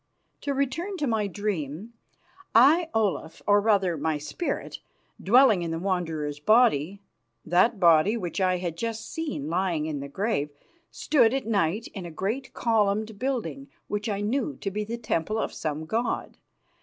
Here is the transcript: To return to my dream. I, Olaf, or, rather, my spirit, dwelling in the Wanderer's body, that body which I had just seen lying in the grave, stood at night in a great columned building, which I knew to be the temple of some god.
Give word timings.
To 0.41 0.55
return 0.55 0.97
to 0.97 1.05
my 1.05 1.27
dream. 1.27 1.93
I, 2.55 2.89
Olaf, 2.91 3.43
or, 3.45 3.61
rather, 3.61 3.95
my 3.97 4.17
spirit, 4.17 4.79
dwelling 5.21 5.61
in 5.61 5.69
the 5.69 5.77
Wanderer's 5.77 6.39
body, 6.39 7.03
that 7.45 7.79
body 7.79 8.17
which 8.17 8.41
I 8.41 8.57
had 8.57 8.77
just 8.77 9.07
seen 9.13 9.47
lying 9.47 9.85
in 9.85 9.99
the 9.99 10.07
grave, 10.09 10.49
stood 10.89 11.35
at 11.35 11.45
night 11.45 11.85
in 11.93 12.07
a 12.07 12.09
great 12.09 12.51
columned 12.55 13.19
building, 13.19 13.69
which 13.87 14.09
I 14.09 14.21
knew 14.21 14.55
to 14.61 14.71
be 14.71 14.83
the 14.83 14.97
temple 14.97 15.37
of 15.37 15.53
some 15.53 15.85
god. 15.85 16.39